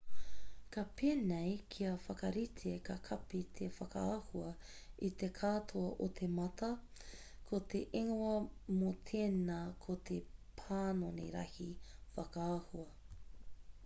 ka 0.75 0.83
pēnei 0.99 1.49
kia 1.73 1.89
whakarite 2.05 2.71
ka 2.87 2.95
kapi 3.07 3.41
te 3.59 3.67
whakaahua 3.75 4.47
i 5.09 5.11
te 5.21 5.29
katoa 5.41 5.91
o 6.07 6.09
te 6.21 6.31
mata 6.39 6.71
ko 7.51 7.61
te 7.75 7.83
ingoa 8.03 8.33
mō 8.81 8.91
tēnā 9.13 9.59
ko 9.87 9.99
te 10.11 10.19
panoni 10.65 11.29
rahi 11.39 11.69
whakaahua 12.19 12.89